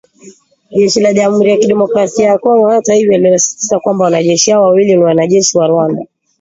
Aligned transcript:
Jeshi 0.75 0.99
la 1.03 1.13
Jamuhuri 1.15 1.49
ya 1.51 1.57
Kidemokrasia 1.57 2.25
ya 2.27 2.37
Kongo 2.37 2.69
hata 2.69 2.93
hivyo 2.93 3.17
linasisitiza 3.17 3.79
kwamba 3.79 4.05
“wanajeshi 4.05 4.51
hao 4.51 4.63
wawili 4.63 4.95
ni 4.95 5.03
wanajeshi 5.03 5.57
wa 5.57 5.67
Rwanda 5.67 6.05